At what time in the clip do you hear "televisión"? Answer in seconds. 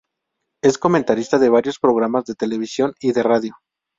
2.33-2.95